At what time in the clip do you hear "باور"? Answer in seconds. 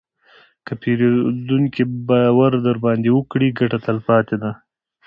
2.07-2.51